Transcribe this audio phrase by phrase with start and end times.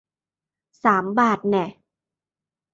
[0.83, 1.69] สามบาทแน่ะ